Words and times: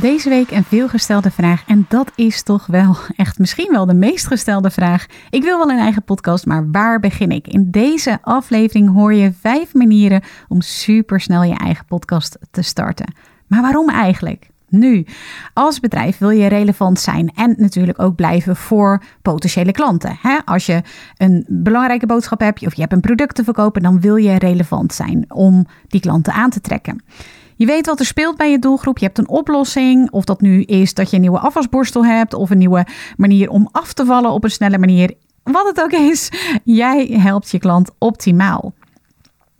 Deze 0.00 0.28
week 0.28 0.50
een 0.50 0.64
veelgestelde 0.64 1.30
vraag 1.30 1.64
en 1.66 1.86
dat 1.88 2.12
is 2.14 2.42
toch 2.42 2.66
wel 2.66 2.96
echt 3.16 3.38
misschien 3.38 3.72
wel 3.72 3.86
de 3.86 3.94
meest 3.94 4.26
gestelde 4.26 4.70
vraag. 4.70 5.06
Ik 5.30 5.42
wil 5.42 5.58
wel 5.58 5.70
een 5.70 5.78
eigen 5.78 6.02
podcast, 6.02 6.46
maar 6.46 6.70
waar 6.70 7.00
begin 7.00 7.30
ik? 7.30 7.48
In 7.48 7.70
deze 7.70 8.18
aflevering 8.22 8.92
hoor 8.92 9.14
je 9.14 9.32
vijf 9.40 9.74
manieren 9.74 10.22
om 10.48 10.60
supersnel 10.60 11.42
je 11.42 11.54
eigen 11.54 11.84
podcast 11.84 12.38
te 12.50 12.62
starten. 12.62 13.14
Maar 13.46 13.62
waarom 13.62 13.88
eigenlijk? 13.88 14.50
Nu, 14.68 15.06
als 15.52 15.80
bedrijf 15.80 16.18
wil 16.18 16.30
je 16.30 16.46
relevant 16.46 17.00
zijn 17.00 17.32
en 17.34 17.54
natuurlijk 17.58 18.02
ook 18.02 18.14
blijven 18.14 18.56
voor 18.56 19.02
potentiële 19.22 19.72
klanten. 19.72 20.18
Als 20.44 20.66
je 20.66 20.82
een 21.16 21.44
belangrijke 21.48 22.06
boodschap 22.06 22.40
hebt 22.40 22.66
of 22.66 22.74
je 22.74 22.80
hebt 22.80 22.92
een 22.92 23.00
product 23.00 23.34
te 23.34 23.44
verkopen, 23.44 23.82
dan 23.82 24.00
wil 24.00 24.16
je 24.16 24.38
relevant 24.38 24.94
zijn 24.94 25.24
om 25.28 25.66
die 25.88 26.00
klanten 26.00 26.32
aan 26.32 26.50
te 26.50 26.60
trekken. 26.60 27.02
Je 27.56 27.66
weet 27.66 27.86
wat 27.86 28.00
er 28.00 28.06
speelt 28.06 28.36
bij 28.36 28.50
je 28.50 28.58
doelgroep. 28.58 28.98
Je 28.98 29.04
hebt 29.04 29.18
een 29.18 29.28
oplossing. 29.28 30.10
Of 30.10 30.24
dat 30.24 30.40
nu 30.40 30.62
is 30.62 30.94
dat 30.94 31.10
je 31.10 31.16
een 31.16 31.22
nieuwe 31.22 31.38
afwasborstel 31.38 32.04
hebt. 32.04 32.34
Of 32.34 32.50
een 32.50 32.58
nieuwe 32.58 32.86
manier 33.16 33.50
om 33.50 33.68
af 33.72 33.92
te 33.92 34.04
vallen 34.04 34.30
op 34.30 34.44
een 34.44 34.50
snelle 34.50 34.78
manier. 34.78 35.14
Wat 35.42 35.66
het 35.66 35.82
ook 35.82 35.92
is, 35.92 36.30
jij 36.64 37.06
helpt 37.06 37.50
je 37.50 37.58
klant 37.58 37.90
optimaal. 37.98 38.72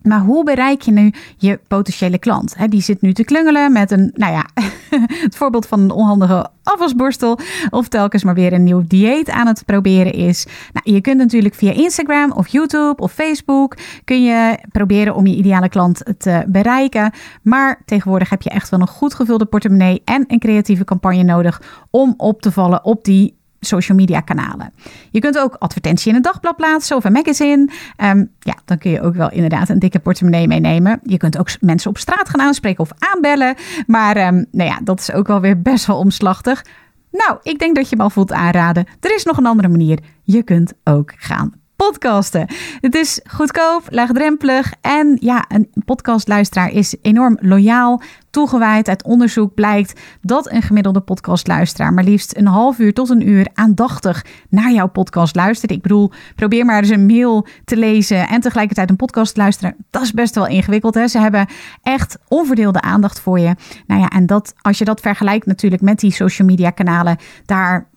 Maar 0.01 0.19
hoe 0.19 0.43
bereik 0.43 0.81
je 0.81 0.91
nu 0.91 1.13
je 1.37 1.59
potentiële 1.67 2.17
klant? 2.17 2.55
die 2.69 2.81
zit 2.81 3.01
nu 3.01 3.13
te 3.13 3.23
klungelen 3.23 3.71
met 3.71 3.91
een, 3.91 4.11
nou 4.13 4.33
ja, 4.33 4.45
het 5.25 5.35
voorbeeld 5.35 5.67
van 5.67 5.79
een 5.79 5.91
onhandige 5.91 6.49
afwasborstel. 6.63 7.39
Of 7.69 7.87
telkens 7.87 8.23
maar 8.23 8.33
weer 8.33 8.53
een 8.53 8.63
nieuw 8.63 8.83
dieet 8.87 9.29
aan 9.29 9.47
het 9.47 9.65
proberen 9.65 10.13
is. 10.13 10.45
Nou, 10.73 10.95
je 10.95 11.01
kunt 11.01 11.17
natuurlijk 11.17 11.55
via 11.55 11.71
Instagram 11.71 12.31
of 12.31 12.47
YouTube 12.47 13.01
of 13.01 13.11
Facebook 13.11 13.77
kun 14.03 14.23
je 14.23 14.59
proberen 14.71 15.15
om 15.15 15.27
je 15.27 15.35
ideale 15.35 15.69
klant 15.69 16.03
te 16.17 16.43
bereiken. 16.47 17.11
Maar 17.41 17.81
tegenwoordig 17.85 18.29
heb 18.29 18.41
je 18.41 18.49
echt 18.49 18.69
wel 18.69 18.79
een 18.79 18.87
goed 18.87 19.13
gevulde 19.13 19.45
portemonnee 19.45 20.01
en 20.05 20.23
een 20.27 20.39
creatieve 20.39 20.83
campagne 20.83 21.23
nodig 21.23 21.61
om 21.89 22.13
op 22.17 22.41
te 22.41 22.51
vallen 22.51 22.85
op 22.85 23.03
die 23.03 23.36
social 23.59 23.97
media 23.97 24.19
kanalen. 24.19 24.73
Je 25.11 25.19
kunt 25.19 25.37
ook 25.37 25.55
advertentie 25.59 26.09
in 26.09 26.15
een 26.15 26.21
dagblad 26.21 26.55
plaatsen 26.55 26.95
of 26.95 27.03
een 27.03 27.11
magazine. 27.11 27.69
Um, 28.03 28.31
ja, 28.39 28.55
dan 28.65 28.77
kun 28.77 28.91
je 28.91 29.01
ook 29.01 29.15
wel 29.15 29.31
inderdaad 29.31 29.69
een 29.69 29.79
dikke 29.79 29.99
portemonnee 29.99 30.47
meenemen. 30.47 30.99
Je 31.03 31.17
kunt 31.17 31.37
ook 31.37 31.49
mensen 31.59 31.89
op 31.89 31.97
straat 31.97 32.29
gaan 32.29 32.41
aanspreken 32.41 32.83
of 32.83 32.91
aanbellen. 33.13 33.55
Maar 33.87 34.27
um, 34.27 34.45
nou 34.51 34.69
ja, 34.69 34.79
dat 34.83 34.99
is 34.99 35.11
ook 35.11 35.27
wel 35.27 35.41
weer 35.41 35.61
best 35.61 35.85
wel 35.85 35.97
omslachtig. 35.97 36.65
Nou, 37.11 37.37
ik 37.43 37.59
denk 37.59 37.75
dat 37.75 37.89
je 37.89 37.95
me 37.95 38.03
al 38.03 38.09
voelt 38.09 38.31
aanraden. 38.31 38.85
Er 38.99 39.15
is 39.15 39.23
nog 39.23 39.37
een 39.37 39.45
andere 39.45 39.67
manier. 39.67 39.99
Je 40.23 40.43
kunt 40.43 40.73
ook 40.83 41.13
gaan 41.17 41.53
podcasten. 41.77 42.47
Het 42.81 42.95
is 42.95 43.19
goedkoop, 43.29 43.83
laagdrempelig 43.89 44.73
en 44.81 45.17
ja, 45.19 45.45
een 45.47 45.69
podcastluisteraar 45.85 46.71
is 46.71 46.95
enorm 47.01 47.37
loyaal, 47.41 48.01
toegewijd. 48.29 48.89
Uit 48.89 49.03
onderzoek 49.03 49.53
blijkt 49.53 50.01
dat 50.21 50.51
een 50.51 50.61
gemiddelde 50.61 50.99
podcastluisteraar 50.99 51.93
maar 51.93 52.03
liefst 52.03 52.37
een 52.37 52.47
half 52.47 52.79
uur 52.79 52.93
tot 52.93 53.09
een 53.09 53.29
uur 53.29 53.47
aandachtig 53.53 54.25
naar 54.49 54.71
jouw 54.71 54.87
podcast 54.87 55.35
luistert. 55.35 55.71
Ik 55.71 55.81
bedoel, 55.81 56.11
probeer 56.35 56.65
maar 56.65 56.77
eens 56.77 56.89
een 56.89 57.05
mail 57.05 57.47
te 57.65 57.77
lezen 57.77 58.27
en 58.27 58.41
tegelijkertijd 58.41 58.89
een 58.89 58.95
podcast 58.95 59.37
luisteren. 59.37 59.75
Dat 59.89 60.01
is 60.01 60.11
best 60.11 60.35
wel 60.35 60.47
ingewikkeld. 60.47 60.93
Hè? 60.93 61.07
Ze 61.07 61.19
hebben 61.19 61.47
echt 61.81 62.17
onverdeelde 62.27 62.81
aandacht 62.81 63.19
voor 63.19 63.39
je. 63.39 63.55
Nou 63.87 64.01
ja, 64.01 64.07
en 64.07 64.25
dat, 64.25 64.53
als 64.61 64.77
je 64.77 64.85
dat 64.85 64.99
vergelijkt 64.99 65.45
natuurlijk 65.45 65.81
met 65.81 65.99
die 65.99 66.11
social 66.11 66.47
media 66.47 66.69
kanalen, 66.69 67.17
daar 67.45 67.87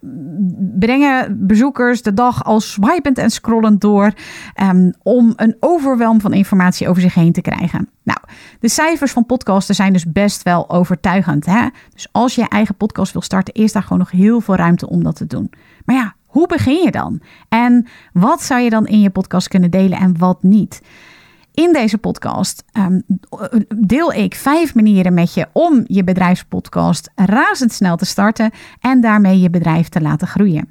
brengen 0.79 1.47
bezoekers 1.47 2.03
de 2.03 2.15
dag 2.15 2.45
al 2.45 2.61
swipend 2.61 3.19
en 3.19 3.31
scrollend 3.31 3.81
door 3.81 4.13
um, 4.63 4.93
om 5.03 5.33
een 5.37 5.57
overwelm 5.61 6.21
van 6.21 6.33
informatie 6.33 6.89
over 6.89 7.03
zich 7.03 7.15
heen 7.15 7.33
te 7.33 7.41
krijgen. 7.41 7.89
Nou, 8.11 8.39
de 8.61 8.69
cijfers 8.69 9.13
van 9.13 9.27
podcasten 9.27 9.75
zijn 9.75 9.93
dus 9.93 10.13
best 10.13 10.43
wel 10.43 10.71
overtuigend. 10.71 11.47
Hè? 11.47 11.67
Dus 11.93 12.09
als 12.13 12.35
je 12.35 12.41
je 12.41 12.49
eigen 12.49 12.75
podcast 12.75 13.13
wil 13.13 13.23
starten, 13.23 13.55
is 13.55 13.73
daar 13.73 13.83
gewoon 13.83 13.99
nog 13.99 14.11
heel 14.11 14.41
veel 14.41 14.55
ruimte 14.55 14.89
om 14.89 15.03
dat 15.03 15.17
te 15.17 15.27
doen. 15.27 15.51
Maar 15.85 15.97
ja, 15.97 16.15
hoe 16.27 16.47
begin 16.47 16.83
je 16.85 16.91
dan? 16.91 17.21
En 17.49 17.87
wat 18.13 18.43
zou 18.43 18.61
je 18.61 18.71
dan 18.71 18.87
in 18.87 19.01
je 19.01 19.11
podcast 19.11 19.49
kunnen 19.49 19.71
delen 19.71 19.99
en 19.99 20.19
wat 20.19 20.43
niet? 20.43 20.83
In 21.55 21.73
deze 21.73 21.99
podcast 21.99 22.65
um, 22.73 23.03
deel 23.77 24.13
ik 24.13 24.35
vijf 24.35 24.75
manieren 24.75 25.15
met 25.15 25.35
je 25.35 25.49
om 25.53 25.85
je 25.87 26.05
bedrijfspodcast 26.05 27.11
razendsnel 27.15 27.97
te 27.97 28.07
starten 28.07 28.51
en 28.81 29.01
daarmee 29.01 29.41
je 29.41 29.51
bedrijf 29.51 29.89
te 29.89 30.01
laten 30.01 30.29
groeien. 30.29 30.69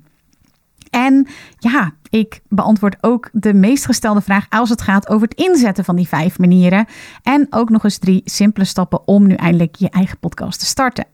En 0.89 1.27
ja, 1.57 1.91
ik 2.09 2.41
beantwoord 2.47 2.97
ook 3.01 3.29
de 3.31 3.53
meest 3.53 3.85
gestelde 3.85 4.21
vraag 4.21 4.45
als 4.49 4.69
het 4.69 4.81
gaat 4.81 5.09
over 5.09 5.27
het 5.27 5.39
inzetten 5.39 5.83
van 5.83 5.95
die 5.95 6.07
vijf 6.07 6.39
manieren. 6.39 6.85
En 7.23 7.47
ook 7.49 7.69
nog 7.69 7.83
eens 7.83 7.97
drie 7.97 8.21
simpele 8.25 8.65
stappen 8.65 9.07
om 9.07 9.27
nu 9.27 9.33
eindelijk 9.33 9.75
je 9.75 9.89
eigen 9.89 10.19
podcast 10.19 10.59
te 10.59 10.65
starten. 10.65 11.05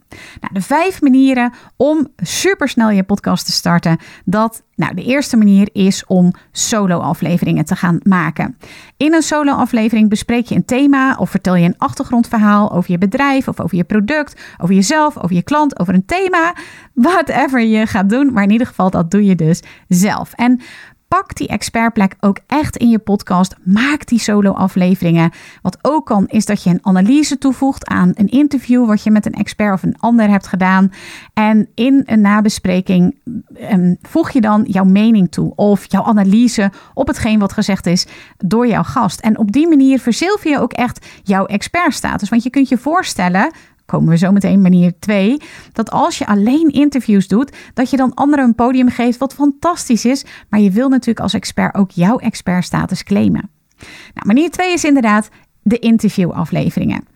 Nou, 0.42 0.54
de 0.54 0.62
vijf 0.62 1.02
manieren 1.02 1.54
om 1.76 2.08
supersnel 2.18 2.90
je 2.90 3.04
podcast 3.04 3.46
te 3.46 3.52
starten. 3.52 3.98
Dat, 4.26 4.64
nou, 4.76 4.94
de 4.94 5.04
eerste 5.04 5.38
manier 5.38 5.70
is 5.74 6.06
om 6.06 6.34
solo-afleveringen 6.52 7.66
te 7.66 7.76
gaan 7.76 8.00
maken. 8.04 8.58
In 8.98 9.14
een 9.14 9.22
solo-aflevering 9.22 10.10
bespreek 10.10 10.46
je 10.46 10.56
een 10.56 10.66
thema 10.66 11.16
of 11.16 11.30
vertel 11.30 11.56
je 11.56 11.66
een 11.66 11.78
achtergrondverhaal 11.78 12.72
over 12.72 12.92
je 12.92 12.98
bedrijf 12.98 13.48
of 13.48 13.60
over 13.60 13.78
je 13.78 13.84
product, 13.84 14.42
over 14.58 14.76
jezelf, 14.76 15.18
over 15.18 15.36
je 15.36 15.44
klant, 15.44 15.80
over 15.80 15.94
een 15.94 16.06
thema. 16.06 16.56
Whatever 16.94 17.62
je 17.62 17.88
gaat 17.88 18.10
doen, 18.10 18.34
maar 18.34 18.44
in 18.44 18.52
ieder 18.52 18.68
geval 18.68 18.90
dat 18.90 19.12
doe 19.12 19.26
je 19.26 19.36
dus 19.36 19.62
zelf. 19.88 20.34
En 20.34 20.62
Pak 21.08 21.36
die 21.36 21.48
expertplek 21.48 22.16
ook 22.20 22.40
echt 22.48 22.78
in 22.78 22.90
je 22.90 23.00
podcast. 23.00 23.56
Maak 23.64 24.08
die 24.08 24.20
solo-afleveringen. 24.20 25.32
Wat 25.62 25.78
ook 25.82 26.06
kan, 26.06 26.28
is 26.28 26.46
dat 26.46 26.64
je 26.64 26.70
een 26.70 26.86
analyse 26.86 27.38
toevoegt 27.38 27.88
aan 27.88 28.12
een 28.14 28.28
interview 28.28 28.86
wat 28.86 29.04
je 29.04 29.12
met 29.12 29.26
een 29.26 29.34
expert 29.34 29.74
of 29.74 29.84
een 29.84 30.00
ander 30.00 30.30
hebt 30.30 30.48
gedaan. 30.48 30.92
En 31.34 31.68
in 31.76 32.04
een 32.06 32.22
nabespreking 32.22 33.20
um, 33.72 33.98
voeg 34.02 34.30
je 34.30 34.42
dan 34.42 34.66
jouw 34.68 34.84
mening 34.84 35.32
toe 35.32 35.56
of 35.56 35.92
jouw 35.92 36.04
analyse 36.04 36.72
op 36.94 37.08
hetgeen 37.08 37.40
wat 37.40 37.54
gezegd 37.54 37.86
is 37.86 38.06
door 38.38 38.68
jouw 38.68 38.84
gast. 38.84 39.20
En 39.20 39.38
op 39.38 39.52
die 39.52 39.68
manier 39.68 40.00
verzilver 40.00 40.50
je 40.50 40.60
ook 40.60 40.74
echt 40.74 41.06
jouw 41.24 41.46
expertstatus. 41.46 42.30
Want 42.30 42.44
je 42.44 42.50
kunt 42.50 42.70
je 42.70 42.78
voorstellen, 42.78 43.52
komen 43.86 44.10
we 44.10 44.18
zo 44.18 44.32
meteen 44.32 44.62
manier 44.62 44.94
2, 45.00 45.42
dat 45.72 45.92
als 45.92 46.18
je 46.18 46.28
alleen 46.28 46.70
interviews 46.70 47.28
doet, 47.28 47.56
dat 47.74 47.90
je 47.90 47.98
dan 47.98 48.14
anderen 48.14 48.46
een 48.46 48.56
podium 48.56 48.90
geeft 48.90 49.18
wat 49.18 49.34
fantastisch 49.34 50.06
is, 50.06 50.26
maar 50.50 50.60
je 50.60 50.72
wil 50.72 50.90
natuurlijk 50.90 51.20
als 51.20 51.34
expert 51.34 51.76
ook 51.76 51.92
jouw 51.92 52.18
expertstatus 52.18 53.04
claimen. 53.04 53.50
Nou, 54.14 54.28
manier 54.28 54.50
2 54.50 54.74
is 54.74 54.84
inderdaad 54.84 55.30
de 55.62 55.80
interviewafleveringen. 55.80 57.15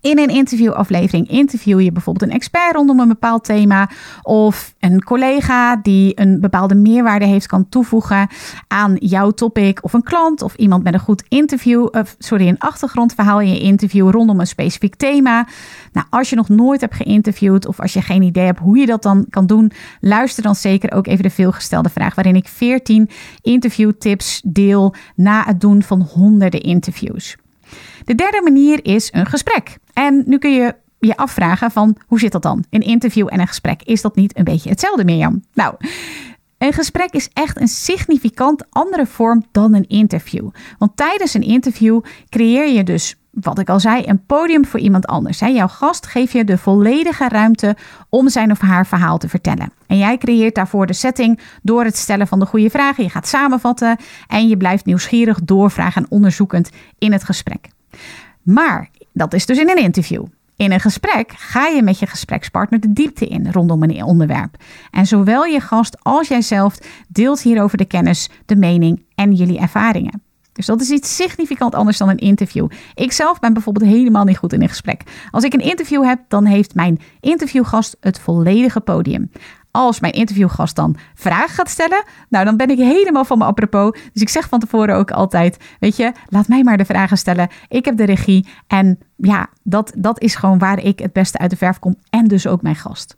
In 0.00 0.18
een 0.18 0.28
interviewaflevering 0.28 1.30
interview 1.30 1.80
je 1.80 1.92
bijvoorbeeld 1.92 2.30
een 2.30 2.36
expert 2.36 2.74
rondom 2.74 3.00
een 3.00 3.08
bepaald 3.08 3.44
thema 3.44 3.90
of 4.22 4.74
een 4.78 5.02
collega 5.02 5.76
die 5.76 6.20
een 6.20 6.40
bepaalde 6.40 6.74
meerwaarde 6.74 7.24
heeft 7.24 7.46
kan 7.46 7.68
toevoegen 7.68 8.28
aan 8.68 8.96
jouw 8.98 9.30
topic 9.30 9.84
of 9.84 9.92
een 9.92 10.02
klant 10.02 10.42
of 10.42 10.54
iemand 10.54 10.82
met 10.82 10.94
een 10.94 11.00
goed 11.00 11.24
interview, 11.28 11.86
of, 11.90 12.14
sorry, 12.18 12.48
een 12.48 12.58
achtergrondverhaal 12.58 13.40
in 13.40 13.48
je 13.48 13.60
interview 13.60 14.10
rondom 14.10 14.40
een 14.40 14.46
specifiek 14.46 14.94
thema. 14.94 15.46
Nou, 15.92 16.06
als 16.10 16.30
je 16.30 16.36
nog 16.36 16.48
nooit 16.48 16.80
hebt 16.80 16.94
geïnterviewd 16.94 17.66
of 17.66 17.80
als 17.80 17.92
je 17.92 18.02
geen 18.02 18.22
idee 18.22 18.44
hebt 18.44 18.58
hoe 18.58 18.78
je 18.78 18.86
dat 18.86 19.02
dan 19.02 19.26
kan 19.30 19.46
doen, 19.46 19.72
luister 20.00 20.42
dan 20.42 20.54
zeker 20.54 20.92
ook 20.92 21.06
even 21.06 21.22
de 21.22 21.30
veelgestelde 21.30 21.88
vraag 21.88 22.14
waarin 22.14 22.36
ik 22.36 22.48
14 22.48 23.10
interviewtips 23.42 24.40
deel 24.44 24.94
na 25.14 25.44
het 25.44 25.60
doen 25.60 25.82
van 25.82 26.00
honderden 26.00 26.60
interviews. 26.60 27.36
De 28.08 28.14
derde 28.14 28.40
manier 28.42 28.84
is 28.84 29.08
een 29.12 29.26
gesprek. 29.26 29.78
En 29.92 30.22
nu 30.26 30.38
kun 30.38 30.52
je 30.52 30.74
je 30.98 31.16
afvragen 31.16 31.70
van 31.70 31.96
hoe 32.06 32.18
zit 32.18 32.32
dat 32.32 32.42
dan? 32.42 32.64
Een 32.70 32.80
interview 32.80 33.26
en 33.30 33.40
een 33.40 33.46
gesprek. 33.46 33.82
Is 33.82 34.02
dat 34.02 34.16
niet 34.16 34.38
een 34.38 34.44
beetje 34.44 34.70
hetzelfde, 34.70 35.04
Mirjam? 35.04 35.44
Nou, 35.54 35.74
een 36.58 36.72
gesprek 36.72 37.12
is 37.12 37.28
echt 37.32 37.60
een 37.60 37.68
significant 37.68 38.64
andere 38.70 39.06
vorm 39.06 39.44
dan 39.52 39.74
een 39.74 39.88
interview. 39.88 40.48
Want 40.78 40.96
tijdens 40.96 41.34
een 41.34 41.42
interview 41.42 42.00
creëer 42.28 42.68
je 42.68 42.84
dus, 42.84 43.16
wat 43.30 43.58
ik 43.58 43.68
al 43.68 43.80
zei, 43.80 44.02
een 44.06 44.26
podium 44.26 44.66
voor 44.66 44.80
iemand 44.80 45.06
anders. 45.06 45.38
Jouw 45.38 45.68
gast 45.68 46.06
geeft 46.06 46.32
je 46.32 46.44
de 46.44 46.58
volledige 46.58 47.28
ruimte 47.28 47.76
om 48.08 48.28
zijn 48.28 48.50
of 48.50 48.60
haar 48.60 48.86
verhaal 48.86 49.18
te 49.18 49.28
vertellen. 49.28 49.72
En 49.86 49.98
jij 49.98 50.18
creëert 50.18 50.54
daarvoor 50.54 50.86
de 50.86 50.92
setting 50.92 51.40
door 51.62 51.84
het 51.84 51.96
stellen 51.96 52.26
van 52.26 52.38
de 52.38 52.46
goede 52.46 52.70
vragen. 52.70 53.04
Je 53.04 53.10
gaat 53.10 53.28
samenvatten 53.28 53.96
en 54.26 54.48
je 54.48 54.56
blijft 54.56 54.84
nieuwsgierig 54.84 55.40
doorvragen 55.42 56.02
en 56.02 56.10
onderzoekend 56.10 56.70
in 56.98 57.12
het 57.12 57.24
gesprek. 57.24 57.76
Maar 58.42 58.90
dat 59.12 59.34
is 59.34 59.46
dus 59.46 59.58
in 59.58 59.70
een 59.70 59.82
interview. 59.82 60.24
In 60.56 60.72
een 60.72 60.80
gesprek 60.80 61.32
ga 61.36 61.66
je 61.66 61.82
met 61.82 61.98
je 61.98 62.06
gesprekspartner 62.06 62.80
de 62.80 62.92
diepte 62.92 63.26
in 63.26 63.50
rondom 63.52 63.82
een 63.82 64.02
onderwerp. 64.02 64.56
En 64.90 65.06
zowel 65.06 65.44
je 65.44 65.60
gast 65.60 66.04
als 66.04 66.28
jijzelf 66.28 66.78
deelt 67.08 67.42
hierover 67.42 67.78
de 67.78 67.84
kennis, 67.84 68.30
de 68.46 68.56
mening 68.56 69.04
en 69.14 69.32
jullie 69.32 69.58
ervaringen. 69.58 70.22
Dus 70.52 70.66
dat 70.66 70.80
is 70.80 70.90
iets 70.90 71.16
significant 71.16 71.74
anders 71.74 71.98
dan 71.98 72.08
een 72.08 72.16
interview. 72.16 72.68
Ik 72.94 73.12
zelf 73.12 73.38
ben 73.38 73.52
bijvoorbeeld 73.52 73.90
helemaal 73.90 74.24
niet 74.24 74.38
goed 74.38 74.52
in 74.52 74.62
een 74.62 74.68
gesprek. 74.68 75.02
Als 75.30 75.44
ik 75.44 75.54
een 75.54 75.60
interview 75.60 76.04
heb, 76.04 76.20
dan 76.28 76.44
heeft 76.44 76.74
mijn 76.74 77.00
interviewgast 77.20 77.96
het 78.00 78.18
volledige 78.18 78.80
podium 78.80 79.30
als 79.70 80.00
mijn 80.00 80.12
interviewgast 80.12 80.76
dan 80.76 80.96
vragen 81.14 81.54
gaat 81.54 81.70
stellen, 81.70 82.04
nou 82.28 82.44
dan 82.44 82.56
ben 82.56 82.70
ik 82.70 82.78
helemaal 82.78 83.24
van 83.24 83.38
me 83.38 83.44
apropos. 83.44 84.00
Dus 84.12 84.22
ik 84.22 84.28
zeg 84.28 84.48
van 84.48 84.60
tevoren 84.60 84.96
ook 84.96 85.10
altijd, 85.10 85.56
weet 85.80 85.96
je, 85.96 86.12
laat 86.28 86.48
mij 86.48 86.62
maar 86.62 86.76
de 86.76 86.84
vragen 86.84 87.18
stellen. 87.18 87.48
Ik 87.68 87.84
heb 87.84 87.96
de 87.96 88.04
regie 88.04 88.46
en 88.66 88.98
ja, 89.16 89.48
dat, 89.62 89.92
dat 89.96 90.20
is 90.20 90.34
gewoon 90.34 90.58
waar 90.58 90.84
ik 90.84 90.98
het 90.98 91.12
beste 91.12 91.38
uit 91.38 91.50
de 91.50 91.56
verf 91.56 91.78
kom 91.78 91.96
en 92.10 92.24
dus 92.24 92.46
ook 92.46 92.62
mijn 92.62 92.76
gast. 92.76 93.16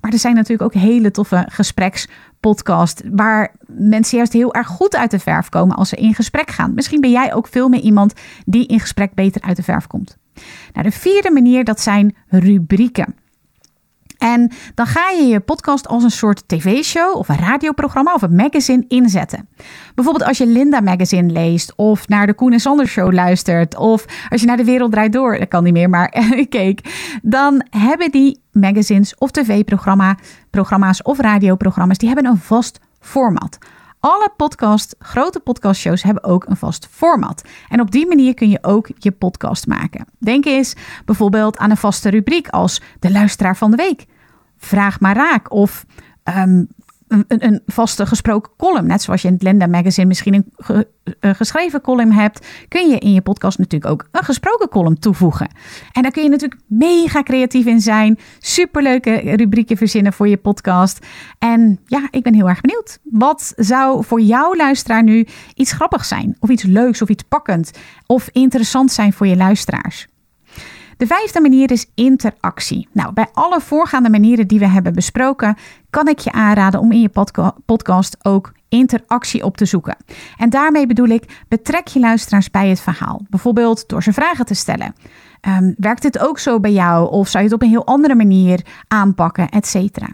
Maar 0.00 0.12
er 0.12 0.18
zijn 0.18 0.34
natuurlijk 0.34 0.62
ook 0.62 0.82
hele 0.82 1.10
toffe 1.10 1.46
gesprekspodcasts 1.50 3.02
waar 3.10 3.54
mensen 3.66 4.16
juist 4.16 4.32
heel 4.32 4.54
erg 4.54 4.66
goed 4.66 4.96
uit 4.96 5.10
de 5.10 5.18
verf 5.18 5.48
komen 5.48 5.76
als 5.76 5.88
ze 5.88 5.96
in 5.96 6.14
gesprek 6.14 6.50
gaan. 6.50 6.74
Misschien 6.74 7.00
ben 7.00 7.10
jij 7.10 7.34
ook 7.34 7.48
veel 7.48 7.68
meer 7.68 7.80
iemand 7.80 8.12
die 8.46 8.66
in 8.66 8.80
gesprek 8.80 9.14
beter 9.14 9.42
uit 9.42 9.56
de 9.56 9.62
verf 9.62 9.86
komt. 9.86 10.16
Nou, 10.72 10.86
de 10.90 10.96
vierde 10.96 11.30
manier, 11.30 11.64
dat 11.64 11.80
zijn 11.80 12.16
rubrieken. 12.28 13.14
En 14.18 14.50
dan 14.74 14.86
ga 14.86 15.10
je 15.10 15.26
je 15.26 15.40
podcast 15.40 15.88
als 15.88 16.02
een 16.02 16.10
soort 16.10 16.48
tv-show 16.48 17.16
of 17.16 17.28
een 17.28 17.38
radioprogramma 17.38 18.14
of 18.14 18.22
een 18.22 18.34
magazine 18.34 18.84
inzetten. 18.88 19.48
Bijvoorbeeld 19.94 20.28
als 20.28 20.38
je 20.38 20.46
Linda 20.46 20.80
Magazine 20.80 21.32
leest 21.32 21.72
of 21.76 22.08
naar 22.08 22.26
de 22.26 22.34
Koen 22.34 22.52
en 22.52 22.60
Sander 22.60 22.86
Show 22.86 23.12
luistert 23.12 23.76
of 23.76 24.04
als 24.28 24.40
je 24.40 24.46
naar 24.46 24.56
De 24.56 24.64
Wereld 24.64 24.92
Draait 24.92 25.12
Door, 25.12 25.38
dat 25.38 25.48
kan 25.48 25.64
niet 25.64 25.72
meer, 25.72 25.90
maar 25.90 26.14
keek. 26.48 26.80
Dan 27.22 27.66
hebben 27.70 28.10
die 28.10 28.40
magazines 28.52 29.14
of 29.18 29.30
tv-programma's 29.30 31.02
of 31.02 31.18
radioprogramma's, 31.18 31.98
die 31.98 32.08
hebben 32.08 32.26
een 32.26 32.38
vast 32.38 32.80
format. 33.00 33.58
Alle 34.00 34.30
podcast, 34.36 34.96
grote 34.98 35.40
podcastshows 35.40 36.02
hebben 36.02 36.24
ook 36.24 36.46
een 36.46 36.56
vast 36.56 36.88
format. 36.90 37.44
En 37.68 37.80
op 37.80 37.90
die 37.90 38.06
manier 38.06 38.34
kun 38.34 38.48
je 38.48 38.58
ook 38.62 38.88
je 38.98 39.12
podcast 39.12 39.66
maken. 39.66 40.06
Denk 40.18 40.44
eens 40.44 40.74
bijvoorbeeld 41.04 41.56
aan 41.56 41.70
een 41.70 41.76
vaste 41.76 42.08
rubriek 42.08 42.48
als 42.48 42.82
de 42.98 43.10
luisteraar 43.10 43.56
van 43.56 43.70
de 43.70 43.76
week. 43.76 44.06
Vraag 44.56 45.00
maar 45.00 45.16
raak 45.16 45.52
of 45.52 45.84
um, 46.36 46.68
een, 47.08 47.62
vaste 47.66 48.06
gesproken 48.06 48.52
column. 48.56 48.86
Net 48.86 49.02
zoals 49.02 49.22
je 49.22 49.28
in 49.28 49.34
het 49.34 49.42
Lenda 49.42 49.66
Magazine 49.66 50.06
misschien 50.06 50.46
een, 50.56 50.86
geschreven 51.20 51.80
column 51.80 52.12
hebt, 52.12 52.46
kun 52.68 52.88
je 52.88 52.98
in 52.98 53.12
je 53.12 53.20
podcast 53.20 53.58
natuurlijk 53.58 53.92
ook 53.92 54.08
een 54.12 54.24
gesproken 54.24 54.68
column 54.68 54.98
toevoegen. 54.98 55.50
En 55.92 56.02
daar 56.02 56.10
kun 56.10 56.22
je 56.22 56.28
natuurlijk 56.28 56.60
mega 56.66 57.22
creatief 57.22 57.66
in 57.66 57.80
zijn. 57.80 58.18
Superleuke 58.38 59.14
rubrieken 59.14 59.76
verzinnen 59.76 60.12
voor 60.12 60.28
je 60.28 60.36
podcast. 60.36 61.06
En 61.38 61.80
ja, 61.86 62.08
ik 62.10 62.22
ben 62.22 62.34
heel 62.34 62.48
erg 62.48 62.60
benieuwd. 62.60 62.98
Wat 63.02 63.52
zou 63.56 64.04
voor 64.04 64.20
jouw 64.20 64.56
luisteraar 64.56 65.02
nu 65.02 65.26
iets 65.54 65.72
grappigs 65.72 66.08
zijn? 66.08 66.36
Of 66.40 66.48
iets 66.48 66.62
leuks 66.62 67.02
of 67.02 67.08
iets 67.08 67.22
pakkend? 67.22 67.70
Of 68.06 68.28
interessant 68.32 68.92
zijn 68.92 69.12
voor 69.12 69.26
je 69.26 69.36
luisteraars? 69.36 70.06
De 70.98 71.06
vijfde 71.06 71.40
manier 71.40 71.70
is 71.70 71.86
interactie. 71.94 72.88
Nou, 72.92 73.12
bij 73.12 73.26
alle 73.32 73.60
voorgaande 73.60 74.10
manieren 74.10 74.46
die 74.46 74.58
we 74.58 74.68
hebben 74.68 74.94
besproken, 74.94 75.56
kan 75.90 76.08
ik 76.08 76.18
je 76.18 76.32
aanraden 76.32 76.80
om 76.80 76.92
in 76.92 77.00
je 77.00 77.10
podcast 77.64 78.16
ook 78.22 78.52
interactie 78.68 79.44
op 79.44 79.56
te 79.56 79.64
zoeken. 79.64 79.96
En 80.36 80.50
daarmee 80.50 80.86
bedoel 80.86 81.08
ik, 81.08 81.44
betrek 81.48 81.86
je 81.86 82.00
luisteraars 82.00 82.50
bij 82.50 82.68
het 82.68 82.80
verhaal. 82.80 83.22
Bijvoorbeeld 83.30 83.88
door 83.88 84.02
ze 84.02 84.12
vragen 84.12 84.46
te 84.46 84.54
stellen. 84.54 84.94
Um, 85.48 85.74
werkt 85.76 86.02
dit 86.02 86.18
ook 86.18 86.38
zo 86.38 86.60
bij 86.60 86.72
jou? 86.72 87.10
Of 87.10 87.28
zou 87.28 87.44
je 87.44 87.50
het 87.50 87.58
op 87.58 87.62
een 87.62 87.74
heel 87.74 87.86
andere 87.86 88.14
manier 88.14 88.64
aanpakken, 88.88 89.48
et 89.48 89.66
cetera? 89.66 90.08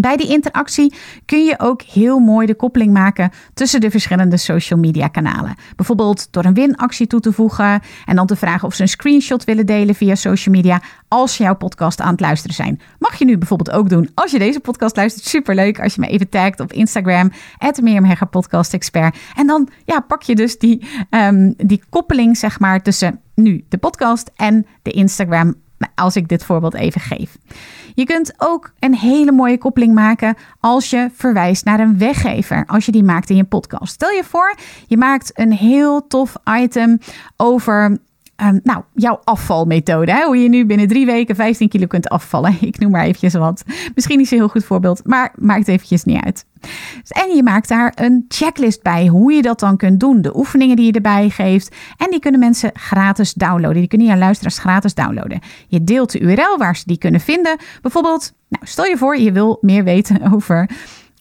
Bij 0.00 0.16
die 0.16 0.28
interactie 0.28 0.94
kun 1.24 1.44
je 1.44 1.54
ook 1.58 1.82
heel 1.82 2.18
mooi 2.18 2.46
de 2.46 2.54
koppeling 2.54 2.92
maken 2.92 3.30
tussen 3.54 3.80
de 3.80 3.90
verschillende 3.90 4.36
social 4.36 4.78
media 4.78 5.08
kanalen. 5.08 5.54
Bijvoorbeeld 5.76 6.32
door 6.32 6.44
een 6.44 6.54
winactie 6.54 7.06
toe 7.06 7.20
te 7.20 7.32
voegen 7.32 7.80
en 8.04 8.16
dan 8.16 8.26
te 8.26 8.36
vragen 8.36 8.68
of 8.68 8.74
ze 8.74 8.82
een 8.82 8.88
screenshot 8.88 9.44
willen 9.44 9.66
delen 9.66 9.94
via 9.94 10.14
social 10.14 10.54
media 10.54 10.82
als 11.08 11.36
jouw 11.36 11.54
podcast 11.54 12.00
aan 12.00 12.10
het 12.10 12.20
luisteren 12.20 12.54
zijn. 12.56 12.80
Mag 12.98 13.14
je 13.14 13.24
nu 13.24 13.38
bijvoorbeeld 13.38 13.76
ook 13.76 13.88
doen 13.88 14.10
als 14.14 14.30
je 14.30 14.38
deze 14.38 14.60
podcast 14.60 14.96
luistert. 14.96 15.26
Superleuk 15.26 15.80
als 15.80 15.94
je 15.94 16.00
me 16.00 16.06
even 16.06 16.28
tagt 16.28 16.60
op 16.60 16.72
Instagram, 16.72 17.32
Mirjam 17.82 18.28
Podcast 18.30 18.74
Expert. 18.74 19.16
En 19.36 19.46
dan 19.46 19.68
ja, 19.84 20.00
pak 20.00 20.22
je 20.22 20.34
dus 20.34 20.58
die, 20.58 20.86
um, 21.10 21.54
die 21.56 21.82
koppeling 21.88 22.36
zeg 22.36 22.60
maar 22.60 22.82
tussen 22.82 23.20
nu 23.34 23.64
de 23.68 23.78
podcast 23.78 24.30
en 24.36 24.66
de 24.82 24.90
Instagram 24.90 25.54
als 25.94 26.16
ik 26.16 26.28
dit 26.28 26.44
voorbeeld 26.44 26.74
even 26.74 27.00
geef. 27.00 27.36
Je 27.94 28.04
kunt 28.04 28.34
ook 28.36 28.72
een 28.78 28.94
hele 28.94 29.32
mooie 29.32 29.58
koppeling 29.58 29.94
maken 29.94 30.36
als 30.60 30.90
je 30.90 31.10
verwijst 31.14 31.64
naar 31.64 31.80
een 31.80 31.98
weggever, 31.98 32.64
als 32.66 32.86
je 32.86 32.92
die 32.92 33.04
maakt 33.04 33.30
in 33.30 33.36
je 33.36 33.44
podcast. 33.44 33.92
Stel 33.92 34.10
je 34.10 34.24
voor, 34.24 34.56
je 34.86 34.96
maakt 34.96 35.30
een 35.38 35.52
heel 35.52 36.06
tof 36.06 36.36
item 36.44 36.98
over 37.36 37.98
Um, 38.42 38.60
nou, 38.62 38.82
jouw 38.94 39.20
afvalmethode. 39.24 40.12
Hè? 40.12 40.24
Hoe 40.24 40.36
je 40.36 40.48
nu 40.48 40.66
binnen 40.66 40.88
drie 40.88 41.06
weken 41.06 41.36
15 41.36 41.68
kilo 41.68 41.86
kunt 41.86 42.08
afvallen. 42.08 42.56
Ik 42.70 42.78
noem 42.78 42.90
maar 42.90 43.04
eventjes 43.04 43.34
wat. 43.34 43.64
Misschien 43.94 44.20
is 44.20 44.30
een 44.30 44.38
heel 44.38 44.48
goed 44.48 44.64
voorbeeld, 44.64 45.00
maar 45.04 45.32
maakt 45.38 45.68
eventjes 45.68 46.04
niet 46.04 46.24
uit. 46.24 46.46
En 47.08 47.36
je 47.36 47.42
maakt 47.42 47.68
daar 47.68 47.92
een 47.94 48.24
checklist 48.28 48.82
bij 48.82 49.06
hoe 49.06 49.32
je 49.32 49.42
dat 49.42 49.60
dan 49.60 49.76
kunt 49.76 50.00
doen. 50.00 50.22
De 50.22 50.36
oefeningen 50.36 50.76
die 50.76 50.86
je 50.86 50.92
erbij 50.92 51.30
geeft. 51.30 51.76
En 51.96 52.10
die 52.10 52.20
kunnen 52.20 52.40
mensen 52.40 52.70
gratis 52.74 53.32
downloaden. 53.32 53.78
Die 53.78 53.88
kunnen 53.88 54.06
je 54.06 54.16
luisteraars 54.16 54.58
gratis 54.58 54.94
downloaden. 54.94 55.40
Je 55.68 55.84
deelt 55.84 56.12
de 56.12 56.20
URL 56.20 56.58
waar 56.58 56.76
ze 56.76 56.82
die 56.86 56.98
kunnen 56.98 57.20
vinden. 57.20 57.56
Bijvoorbeeld, 57.82 58.32
nou, 58.48 58.66
stel 58.66 58.84
je 58.84 58.96
voor 58.96 59.18
je 59.18 59.32
wil 59.32 59.58
meer 59.60 59.84
weten 59.84 60.22
over 60.34 60.70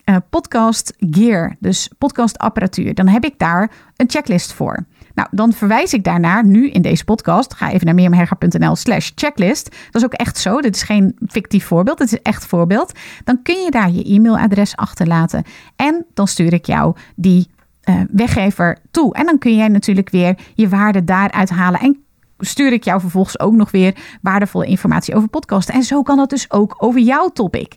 uh, 0.06 0.16
podcast 0.30 0.94
gear. 1.00 1.56
Dus 1.60 1.90
podcast 1.98 2.38
apparatuur. 2.38 2.94
Dan 2.94 3.08
heb 3.08 3.26
ik 3.26 3.34
daar 3.38 3.72
een 3.96 4.10
checklist 4.10 4.54
voor. 4.54 4.86
Nou, 5.18 5.30
dan 5.32 5.54
verwijs 5.54 5.94
ik 5.94 6.04
daarnaar 6.04 6.46
nu 6.46 6.70
in 6.70 6.82
deze 6.82 7.04
podcast. 7.04 7.54
Ga 7.54 7.72
even 7.72 7.86
naar 7.86 7.96
meermherger.nl 7.96 8.76
slash 8.76 9.12
checklist. 9.16 9.66
Dat 9.66 10.02
is 10.02 10.04
ook 10.04 10.14
echt 10.14 10.38
zo. 10.38 10.62
Dit 10.62 10.76
is 10.76 10.84
geen 10.84 11.16
fictief 11.28 11.66
voorbeeld. 11.66 11.98
Dit 11.98 12.12
is 12.12 12.22
echt 12.22 12.46
voorbeeld. 12.46 13.00
Dan 13.24 13.42
kun 13.42 13.64
je 13.64 13.72
daar 13.72 13.92
je 13.92 14.04
e-mailadres 14.04 14.76
achterlaten. 14.76 15.44
En 15.76 16.06
dan 16.14 16.28
stuur 16.28 16.54
ik 16.54 16.66
jou 16.66 16.96
die 17.16 17.50
uh, 17.90 18.02
weggever 18.12 18.78
toe. 18.92 19.14
En 19.14 19.26
dan 19.26 19.38
kun 19.38 19.56
jij 19.56 19.68
natuurlijk 19.68 20.10
weer 20.10 20.38
je 20.54 20.70
waarde 20.70 21.04
daaruit 21.04 21.50
halen. 21.50 21.80
En 21.80 22.04
stuur 22.38 22.74
ik 22.74 22.84
jou 22.84 23.00
vervolgens 23.00 23.40
ook 23.40 23.54
nog 23.54 23.72
weer 23.72 23.96
waardevolle 24.22 24.66
informatie 24.66 25.16
over 25.16 25.30
podcasten. 25.30 25.74
En 25.74 25.84
zo 25.84 26.02
kan 26.02 26.18
dat 26.18 26.30
dus 26.30 26.52
ook 26.52 26.76
over 26.78 27.02
jouw 27.02 27.30
topic. 27.30 27.76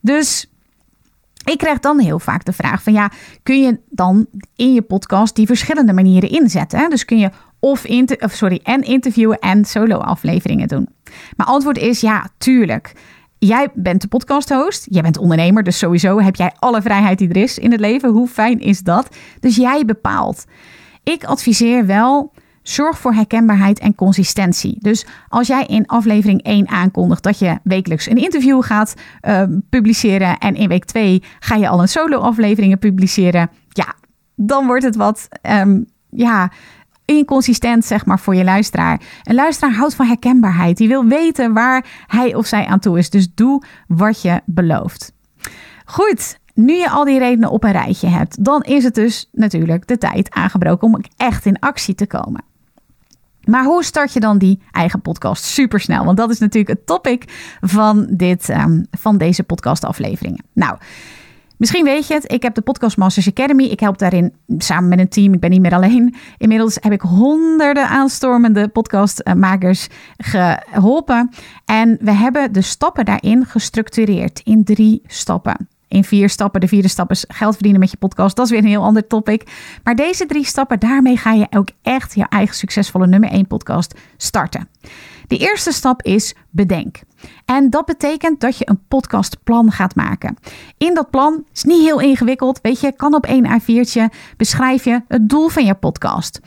Dus 0.00 0.50
ik 1.48 1.58
krijg 1.58 1.78
dan 1.78 1.98
heel 1.98 2.18
vaak 2.18 2.44
de 2.44 2.52
vraag 2.52 2.82
van 2.82 2.92
ja, 2.92 3.10
kun 3.42 3.60
je 3.60 3.80
dan 3.88 4.26
in 4.56 4.72
je 4.72 4.82
podcast 4.82 5.34
die 5.34 5.46
verschillende 5.46 5.92
manieren 5.92 6.30
inzetten? 6.30 6.90
Dus 6.90 7.04
kun 7.04 7.18
je 7.18 7.30
of, 7.58 7.84
of 8.20 8.32
sorry, 8.32 8.60
en 8.62 8.82
interviewen 8.82 9.38
en 9.38 9.64
solo 9.64 9.96
afleveringen 9.96 10.68
doen. 10.68 10.88
Mijn 11.36 11.48
antwoord 11.48 11.78
is 11.78 12.00
ja, 12.00 12.28
tuurlijk. 12.38 12.92
Jij 13.38 13.68
bent 13.74 14.00
de 14.00 14.08
podcast 14.08 14.48
host, 14.48 14.86
jij 14.90 15.02
bent 15.02 15.18
ondernemer, 15.18 15.62
dus 15.62 15.78
sowieso 15.78 16.20
heb 16.20 16.36
jij 16.36 16.52
alle 16.58 16.82
vrijheid 16.82 17.18
die 17.18 17.28
er 17.28 17.36
is 17.36 17.58
in 17.58 17.70
het 17.70 17.80
leven. 17.80 18.10
Hoe 18.10 18.28
fijn 18.28 18.60
is 18.60 18.80
dat? 18.80 19.16
Dus 19.40 19.56
jij 19.56 19.84
bepaalt. 19.84 20.44
Ik 21.02 21.24
adviseer 21.24 21.86
wel 21.86 22.32
Zorg 22.68 22.98
voor 22.98 23.12
herkenbaarheid 23.14 23.78
en 23.78 23.94
consistentie. 23.94 24.76
Dus 24.80 25.06
als 25.28 25.46
jij 25.46 25.64
in 25.66 25.86
aflevering 25.86 26.42
1 26.42 26.68
aankondigt 26.68 27.22
dat 27.22 27.38
je 27.38 27.58
wekelijks 27.62 28.10
een 28.10 28.16
interview 28.16 28.62
gaat 28.62 28.94
uh, 29.22 29.42
publiceren 29.70 30.38
en 30.38 30.54
in 30.54 30.68
week 30.68 30.84
2 30.84 31.22
ga 31.38 31.54
je 31.54 31.68
al 31.68 31.80
een 31.80 31.88
solo-afleveringen 31.88 32.78
publiceren, 32.78 33.50
ja, 33.68 33.94
dan 34.34 34.66
wordt 34.66 34.84
het 34.84 34.96
wat 34.96 35.28
um, 35.50 35.86
ja, 36.10 36.52
inconsistent, 37.04 37.84
zeg 37.84 38.06
maar, 38.06 38.18
voor 38.18 38.34
je 38.34 38.44
luisteraar. 38.44 39.00
Een 39.22 39.34
luisteraar 39.34 39.74
houdt 39.74 39.94
van 39.94 40.06
herkenbaarheid. 40.06 40.76
Die 40.76 40.88
wil 40.88 41.04
weten 41.04 41.52
waar 41.52 41.86
hij 42.06 42.34
of 42.34 42.46
zij 42.46 42.66
aan 42.66 42.78
toe 42.78 42.98
is. 42.98 43.10
Dus 43.10 43.34
doe 43.34 43.62
wat 43.86 44.22
je 44.22 44.40
belooft. 44.44 45.12
Goed, 45.84 46.38
nu 46.54 46.72
je 46.72 46.90
al 46.90 47.04
die 47.04 47.18
redenen 47.18 47.50
op 47.50 47.64
een 47.64 47.72
rijtje 47.72 48.08
hebt, 48.08 48.44
dan 48.44 48.62
is 48.62 48.84
het 48.84 48.94
dus 48.94 49.28
natuurlijk 49.32 49.86
de 49.86 49.98
tijd 49.98 50.30
aangebroken 50.30 50.88
om 50.88 51.00
echt 51.16 51.46
in 51.46 51.58
actie 51.58 51.94
te 51.94 52.06
komen. 52.06 52.46
Maar 53.48 53.64
hoe 53.64 53.84
start 53.84 54.12
je 54.12 54.20
dan 54.20 54.38
die 54.38 54.60
eigen 54.70 55.00
podcast 55.00 55.44
supersnel? 55.44 56.04
Want 56.04 56.16
dat 56.16 56.30
is 56.30 56.38
natuurlijk 56.38 56.78
het 56.78 56.86
topic 56.86 57.24
van, 57.60 58.06
dit, 58.10 58.48
um, 58.48 58.86
van 58.90 59.18
deze 59.18 59.42
podcastafleveringen. 59.42 60.44
Nou, 60.52 60.76
misschien 61.56 61.84
weet 61.84 62.06
je 62.06 62.14
het. 62.14 62.32
Ik 62.32 62.42
heb 62.42 62.54
de 62.54 62.60
Podcast 62.60 62.96
Masters 62.96 63.28
Academy. 63.28 63.64
Ik 63.64 63.80
help 63.80 63.98
daarin 63.98 64.34
samen 64.58 64.88
met 64.88 64.98
een 64.98 65.08
team. 65.08 65.32
Ik 65.32 65.40
ben 65.40 65.50
niet 65.50 65.60
meer 65.60 65.74
alleen. 65.74 66.14
Inmiddels 66.38 66.78
heb 66.80 66.92
ik 66.92 67.00
honderden 67.00 67.88
aanstormende 67.88 68.68
podcastmakers 68.68 69.88
geholpen. 70.16 71.30
En 71.64 71.98
we 72.00 72.12
hebben 72.12 72.52
de 72.52 72.62
stappen 72.62 73.04
daarin 73.04 73.44
gestructureerd 73.44 74.40
in 74.44 74.64
drie 74.64 75.02
stappen 75.06 75.68
in 75.88 76.04
vier 76.04 76.28
stappen. 76.28 76.60
De 76.60 76.68
vierde 76.68 76.88
stap 76.88 77.10
is 77.10 77.24
geld 77.28 77.54
verdienen 77.54 77.80
met 77.80 77.90
je 77.90 77.96
podcast. 77.96 78.36
Dat 78.36 78.44
is 78.44 78.50
weer 78.50 78.60
een 78.60 78.66
heel 78.68 78.82
ander 78.82 79.06
topic. 79.06 79.50
Maar 79.84 79.94
deze 79.94 80.26
drie 80.26 80.44
stappen, 80.44 80.78
daarmee 80.78 81.16
ga 81.16 81.32
je 81.32 81.46
ook 81.50 81.68
echt 81.82 82.14
je 82.14 82.26
eigen 82.28 82.54
succesvolle 82.56 83.06
nummer 83.06 83.30
1 83.30 83.46
podcast 83.46 83.94
starten. 84.16 84.68
De 85.26 85.36
eerste 85.36 85.72
stap 85.72 86.02
is 86.02 86.34
bedenk. 86.50 87.00
En 87.44 87.70
dat 87.70 87.84
betekent 87.84 88.40
dat 88.40 88.58
je 88.58 88.68
een 88.68 88.80
podcastplan 88.88 89.72
gaat 89.72 89.94
maken. 89.94 90.36
In 90.78 90.94
dat 90.94 91.10
plan 91.10 91.44
is 91.52 91.64
niet 91.64 91.82
heel 91.82 92.00
ingewikkeld. 92.00 92.58
Weet 92.62 92.80
je, 92.80 92.92
kan 92.92 93.14
op 93.14 93.26
één 93.26 93.60
A4'tje 93.60 94.16
beschrijf 94.36 94.84
je 94.84 95.02
het 95.08 95.28
doel 95.28 95.48
van 95.48 95.64
je 95.64 95.74
podcast. 95.74 96.40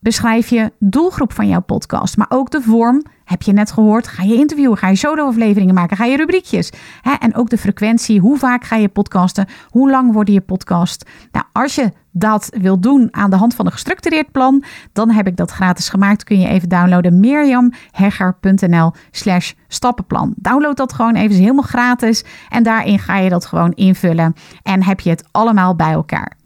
Beschrijf 0.00 0.48
je 0.48 0.72
doelgroep 0.78 1.32
van 1.32 1.48
jouw 1.48 1.60
podcast, 1.60 2.16
maar 2.16 2.26
ook 2.28 2.50
de 2.50 2.62
vorm 2.62 3.02
heb 3.24 3.42
je 3.42 3.52
net 3.52 3.72
gehoord? 3.72 4.08
Ga 4.08 4.22
je 4.22 4.34
interviewen? 4.34 4.76
Ga 4.76 4.88
je 4.88 4.96
solo-afleveringen 4.96 5.74
maken? 5.74 5.96
Ga 5.96 6.04
je 6.04 6.16
rubriekjes? 6.16 6.72
En 7.18 7.34
ook 7.34 7.50
de 7.50 7.58
frequentie. 7.58 8.20
Hoe 8.20 8.38
vaak 8.38 8.64
ga 8.64 8.76
je 8.76 8.88
podcasten? 8.88 9.46
Hoe 9.68 9.90
lang 9.90 10.12
worden 10.12 10.34
je 10.34 10.40
podcast? 10.40 11.08
Nou, 11.32 11.44
als 11.52 11.74
je 11.74 11.92
dat 12.10 12.56
wil 12.60 12.80
doen 12.80 13.08
aan 13.10 13.30
de 13.30 13.36
hand 13.36 13.54
van 13.54 13.66
een 13.66 13.72
gestructureerd 13.72 14.32
plan, 14.32 14.64
dan 14.92 15.10
heb 15.10 15.26
ik 15.26 15.36
dat 15.36 15.50
gratis 15.50 15.88
gemaakt. 15.88 16.24
Kun 16.24 16.40
je 16.40 16.48
even 16.48 16.68
downloaden. 16.68 17.20
Mirjamhegger.nl 17.20 18.92
slash 19.10 19.52
stappenplan. 19.68 20.34
Download 20.36 20.76
dat 20.76 20.92
gewoon 20.92 21.14
even, 21.14 21.30
is 21.30 21.38
helemaal 21.38 21.62
gratis. 21.62 22.24
En 22.48 22.62
daarin 22.62 22.98
ga 22.98 23.16
je 23.16 23.28
dat 23.28 23.46
gewoon 23.46 23.72
invullen. 23.72 24.34
En 24.62 24.82
heb 24.82 25.00
je 25.00 25.10
het 25.10 25.28
allemaal 25.30 25.76
bij 25.76 25.92
elkaar. 25.92 26.36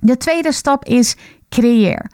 De 0.00 0.16
tweede 0.16 0.52
stap 0.52 0.84
is 0.84 1.16
creëer. 1.48 2.10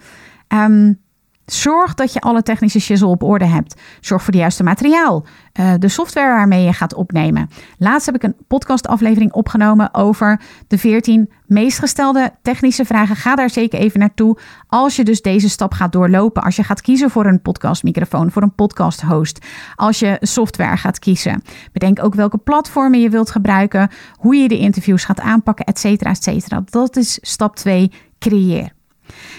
Um, 0.48 1.02
Zorg 1.46 1.94
dat 1.94 2.12
je 2.12 2.20
alle 2.20 2.42
technische 2.42 2.80
shizzle 2.80 3.08
op 3.08 3.22
orde 3.22 3.44
hebt. 3.44 3.80
Zorg 4.00 4.22
voor 4.22 4.32
de 4.32 4.38
juiste 4.38 4.62
materiaal. 4.62 5.26
Uh, 5.60 5.72
de 5.78 5.88
software 5.88 6.28
waarmee 6.28 6.64
je 6.64 6.72
gaat 6.72 6.94
opnemen. 6.94 7.48
Laatst 7.78 8.06
heb 8.06 8.14
ik 8.14 8.22
een 8.22 8.36
podcastaflevering 8.46 9.32
opgenomen 9.32 9.94
over 9.94 10.40
de 10.68 10.78
14 10.78 11.30
meest 11.46 11.78
gestelde 11.78 12.30
technische 12.42 12.84
vragen. 12.84 13.16
Ga 13.16 13.34
daar 13.34 13.50
zeker 13.50 13.78
even 13.78 14.00
naartoe. 14.00 14.38
Als 14.66 14.96
je 14.96 15.04
dus 15.04 15.22
deze 15.22 15.48
stap 15.48 15.72
gaat 15.72 15.92
doorlopen. 15.92 16.42
Als 16.42 16.56
je 16.56 16.64
gaat 16.64 16.80
kiezen 16.80 17.10
voor 17.10 17.26
een 17.26 17.42
podcastmicrofoon, 17.42 18.30
voor 18.30 18.42
een 18.42 18.54
podcast 18.54 19.02
host. 19.02 19.46
Als 19.74 19.98
je 19.98 20.16
software 20.20 20.76
gaat 20.76 20.98
kiezen. 20.98 21.42
Bedenk 21.72 22.04
ook 22.04 22.14
welke 22.14 22.38
platformen 22.38 23.00
je 23.00 23.08
wilt 23.08 23.30
gebruiken. 23.30 23.90
Hoe 24.12 24.36
je 24.36 24.48
de 24.48 24.58
interviews 24.58 25.04
gaat 25.04 25.20
aanpakken, 25.20 25.64
et 25.64 25.78
cetera, 25.78 26.10
et 26.10 26.22
cetera. 26.22 26.62
Dat 26.70 26.96
is 26.96 27.18
stap 27.22 27.56
2. 27.56 27.92
Creëer. 28.18 28.72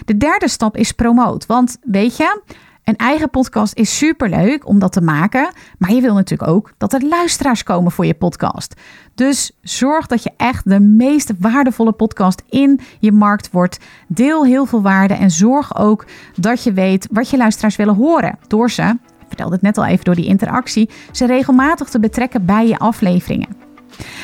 De 0.05 0.17
derde 0.17 0.48
stap 0.48 0.77
is 0.77 0.91
promoot. 0.91 1.45
Want 1.45 1.77
weet 1.81 2.17
je, 2.17 2.41
een 2.86 2.95
eigen 2.95 3.29
podcast 3.29 3.75
is 3.75 3.98
superleuk 3.98 4.67
om 4.67 4.79
dat 4.79 4.91
te 4.91 5.01
maken. 5.01 5.53
Maar 5.77 5.91
je 5.91 6.01
wil 6.01 6.13
natuurlijk 6.13 6.50
ook 6.50 6.72
dat 6.77 6.93
er 6.93 7.05
luisteraars 7.05 7.63
komen 7.63 7.91
voor 7.91 8.05
je 8.05 8.13
podcast. 8.13 8.74
Dus 9.15 9.51
zorg 9.62 10.07
dat 10.07 10.24
je 10.24 10.31
echt 10.38 10.69
de 10.69 10.79
meest 10.79 11.31
waardevolle 11.39 11.91
podcast 11.91 12.43
in 12.50 12.79
je 13.00 13.12
markt 13.12 13.51
wordt. 13.51 13.79
Deel 14.07 14.45
heel 14.45 14.65
veel 14.65 14.81
waarde 14.81 15.13
en 15.13 15.31
zorg 15.31 15.77
ook 15.77 16.05
dat 16.36 16.63
je 16.63 16.74
weet 16.74 17.07
wat 17.12 17.29
je 17.29 17.38
luisteraars 17.38 17.75
willen 17.75 17.95
horen. 17.95 18.38
Door 18.48 18.72
ze, 18.72 18.84
ik 19.19 19.27
vertelde 19.27 19.53
het 19.53 19.62
net 19.62 19.77
al 19.77 19.86
even 19.86 20.05
door 20.05 20.15
die 20.15 20.25
interactie, 20.25 20.89
ze 21.12 21.25
regelmatig 21.25 21.89
te 21.89 22.00
betrekken 22.00 22.45
bij 22.45 22.67
je 22.67 22.77
afleveringen. 22.77 23.64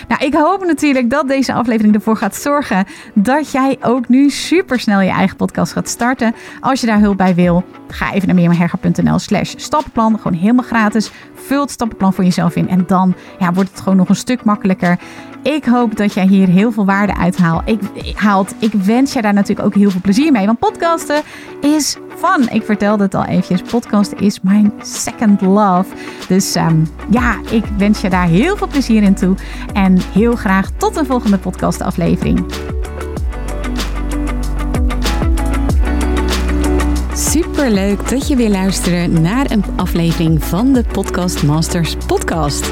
Nou, 0.08 0.26
ik 0.26 0.34
hoop 0.34 0.66
natuurlijk 0.66 1.10
dat 1.10 1.28
deze 1.28 1.54
aflevering 1.54 1.96
ervoor 1.96 2.18
gaat 2.18 2.36
zorgen 2.36 2.86
dat 3.14 3.52
jij 3.52 3.78
ook 3.82 4.08
nu 4.08 4.30
supersnel 4.30 5.02
je 5.02 5.10
eigen 5.10 5.38
podcast 5.38 5.72
gaat 5.72 5.90
starten. 5.90 6.36
Als 6.60 6.82
je 6.82 6.88
daar 6.88 7.00
hulp 7.00 7.18
bij 7.18 7.36
wil, 7.36 7.64
ga 7.88 8.14
even 8.14 8.28
naar 8.28 8.36
meermaherger.nl 8.36 9.20
slash 9.20 9.54
stappenplan. 9.58 10.20
Gewoon 10.20 10.38
helemaal 10.38 10.66
gratis. 10.66 11.12
Vul 11.34 11.62
het 11.62 11.72
stappenplan 11.72 12.14
voor 12.14 12.24
jezelf 12.24 12.56
in 12.56 12.70
en 12.70 12.84
dan 12.88 13.16
ja, 13.40 13.54
wordt 13.54 13.70
het 13.70 13.80
gewoon 13.82 13.98
nog 13.98 14.10
een 14.10 14.16
stuk 14.16 14.44
makkelijker. 14.44 15.00
Ik 15.44 15.66
hoop 15.66 15.98
dat 15.98 16.14
jij 16.14 16.26
hier 16.26 16.48
heel 16.48 16.72
veel 16.72 16.86
waarde 16.86 17.16
uithaalt. 17.16 17.62
Ik, 17.66 17.80
haalt. 18.16 18.56
ik 18.60 18.74
wens 18.74 19.14
je 19.14 19.22
daar 19.22 19.34
natuurlijk 19.34 19.68
ook 19.68 19.76
heel 19.76 19.90
veel 19.90 20.02
plezier 20.02 20.32
mee. 20.32 20.46
Want 20.46 20.60
podcasten 20.60 21.22
is 21.62 21.98
fun. 22.16 22.50
Ik 22.54 22.64
vertelde 22.64 23.04
het 23.04 23.16
al 23.16 23.26
eventjes. 23.26 23.62
Podcasten 23.62 24.18
is 24.18 24.42
mijn 24.42 24.74
second 24.82 25.42
love. 25.42 25.86
Dus 26.28 26.56
um, 26.56 26.88
ja, 27.10 27.40
ik 27.50 27.64
wens 27.78 28.02
je 28.02 28.10
daar 28.10 28.28
heel 28.28 28.58
veel 28.58 28.68
plezier 28.68 29.04
in 29.04 29.16
toe. 29.16 29.36
En 29.74 29.98
heel 30.14 30.36
graag 30.36 30.70
tot 30.78 30.96
een 30.96 31.06
volgende 31.06 31.38
podcastaflevering. 31.38 32.46
Super 37.14 37.72
leuk 37.72 38.10
dat 38.10 38.28
je 38.28 38.36
weer 38.36 38.50
luistert 38.50 39.22
naar 39.22 39.52
een 39.52 39.64
aflevering 39.76 40.44
van 40.44 40.74
de 40.74 40.84
Podcast 40.92 41.44
Masters 41.44 41.96
podcast. 41.96 42.72